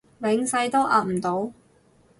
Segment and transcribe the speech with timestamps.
[0.21, 1.51] 永世都壓唔到